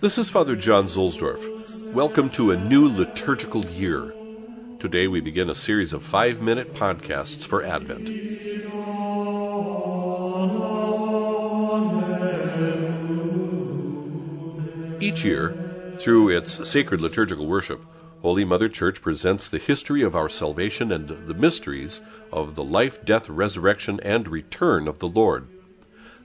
[0.00, 1.92] This is Father John Zuhlsdorf.
[1.92, 4.12] Welcome to a new liturgical year.
[4.80, 8.10] Today we begin a series of five minute podcasts for Advent.
[15.00, 17.84] Each year, through its sacred liturgical worship,
[18.24, 22.00] Holy Mother Church presents the history of our salvation and the mysteries
[22.32, 25.46] of the life, death, resurrection, and return of the Lord.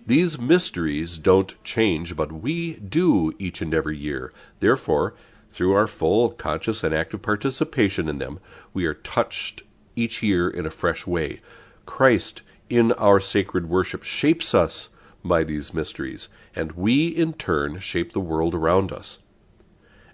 [0.05, 4.31] These mysteries don't change, but we do each and every year.
[4.61, 5.13] Therefore,
[5.49, 8.39] through our full, conscious, and active participation in them,
[8.73, 9.63] we are touched
[9.97, 11.41] each year in a fresh way.
[11.85, 14.87] Christ, in our sacred worship, shapes us
[15.21, 19.19] by these mysteries, and we, in turn, shape the world around us.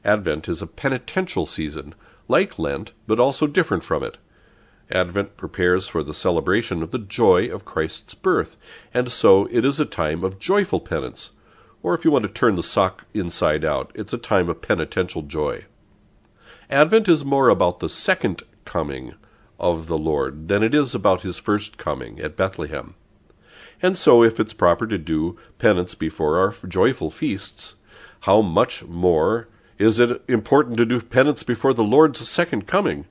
[0.05, 1.95] Advent is a penitential season,
[2.27, 4.19] like Lent, but also different from it.
[4.91, 8.55] Advent prepares for the celebration of the joy of Christ's birth,
[8.93, 11.31] and so it is a time of joyful penance.
[11.81, 15.23] Or if you want to turn the sock inside out, it's a time of penitential
[15.23, 15.65] joy.
[16.69, 19.15] Advent is more about the second coming
[19.59, 22.93] of the Lord than it is about his first coming at Bethlehem.
[23.81, 27.75] And so, if it's proper to do penance before our joyful feasts,
[28.21, 33.05] how much more is it important to do penance before the Lord's second coming?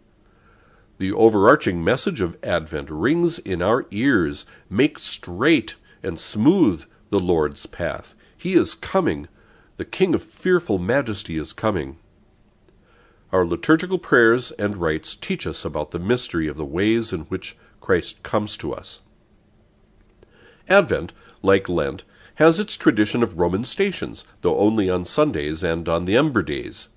[0.98, 7.66] The overarching message of Advent rings in our ears Make straight and smooth the Lord's
[7.66, 8.14] path.
[8.36, 9.28] He is coming.
[9.76, 11.98] The King of fearful majesty is coming.
[13.32, 17.56] Our liturgical prayers and rites teach us about the mystery of the ways in which
[17.80, 19.00] Christ comes to us.
[20.68, 21.12] Advent,
[21.42, 22.04] like Lent,
[22.36, 26.88] has its tradition of Roman stations, though only on Sundays and on the Ember days.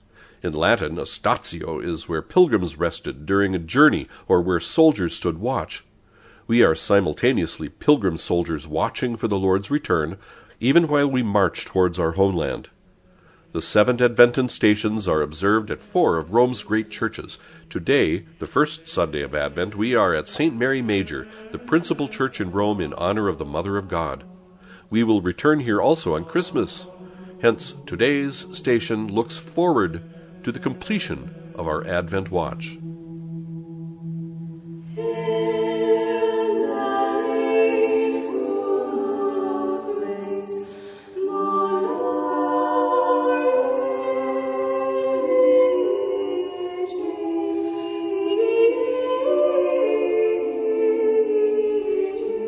[0.42, 5.40] In Latin, a statio is where pilgrims rested during a journey or where soldiers stood
[5.40, 5.84] watch.
[6.48, 10.18] We are simultaneously pilgrim soldiers watching for the Lord's return,
[10.60, 12.70] even while we march towards our homeland.
[13.52, 17.40] The seven Adventine stations are observed at four of Rome's great churches.
[17.70, 20.56] Today, the first Sunday of Advent, we are at St.
[20.56, 24.24] Mary Major, the principal church in Rome in honor of the Mother of God.
[24.90, 26.88] We will return here also on Christmas.
[27.42, 30.02] Hence, today's station looks forward
[30.44, 32.78] to the completion of our Advent watch.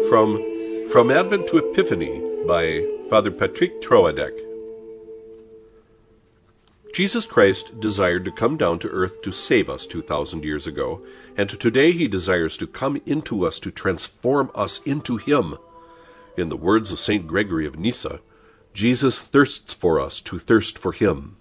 [0.09, 4.31] From From Advent to Epiphany by Father Patrick Troadec.
[6.95, 11.05] Jesus Christ desired to come down to earth to save us 2,000 years ago,
[11.37, 15.59] and today he desires to come into us to transform us into him.
[16.37, 17.27] In the words of St.
[17.27, 18.19] Gregory of Nyssa,
[18.73, 21.37] Jesus thirsts for us to thirst for him.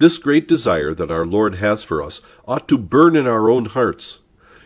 [0.00, 3.64] This great desire that our Lord has for us ought to burn in our own
[3.64, 4.20] hearts.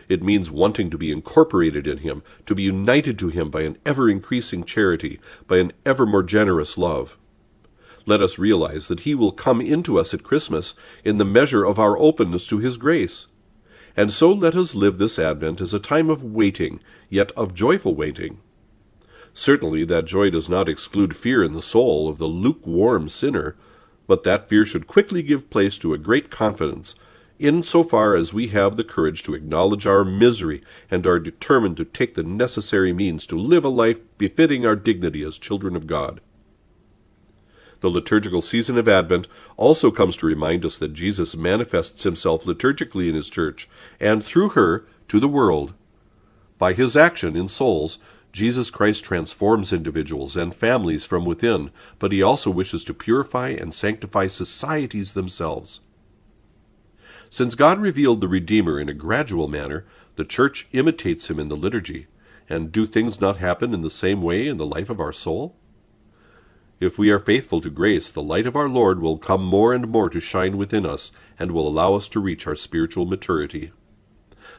[0.09, 3.77] It means wanting to be incorporated in Him, to be united to Him by an
[3.85, 7.17] ever increasing charity, by an ever more generous love
[8.09, 10.73] let us realize that He will come into us at Christmas
[11.05, 13.27] in the measure of our openness to His grace.
[13.95, 17.95] And so let us live this Advent as a time of waiting, yet of joyful
[17.95, 18.39] waiting.
[19.33, 23.55] Certainly that joy does not exclude fear in the soul of the lukewarm sinner,
[24.07, 26.95] but that fear should quickly give place to a great confidence,
[27.39, 30.61] in so far as we have the courage to acknowledge our misery
[30.91, 35.23] and are determined to take the necessary means to live a life befitting our dignity
[35.23, 36.19] as children of God.
[37.79, 43.07] The liturgical season of Advent also comes to remind us that Jesus manifests himself liturgically
[43.07, 43.69] in his church,
[44.01, 45.73] and through her to the world.
[46.57, 47.99] By his action in souls,
[48.33, 53.73] Jesus Christ transforms individuals and families from within, but he also wishes to purify and
[53.73, 55.79] sanctify societies themselves.
[57.29, 61.55] Since God revealed the Redeemer in a gradual manner, the Church imitates him in the
[61.55, 62.07] liturgy.
[62.49, 65.55] And do things not happen in the same way in the life of our soul?
[66.79, 69.87] If we are faithful to grace, the light of our Lord will come more and
[69.87, 73.71] more to shine within us, and will allow us to reach our spiritual maturity.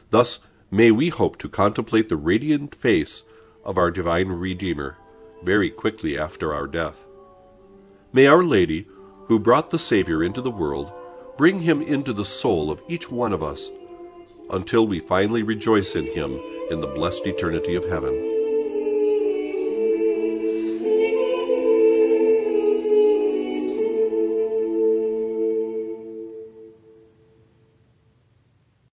[0.09, 3.23] Thus, may we hope to contemplate the radiant face
[3.65, 4.97] of our divine Redeemer
[5.43, 7.07] very quickly after our death.
[8.13, 8.87] May Our Lady,
[9.25, 10.91] who brought the Savior into the world,
[11.41, 13.71] bring him into the soul of each one of us
[14.51, 16.39] until we finally rejoice in him
[16.69, 18.30] in the blessed eternity of heaven.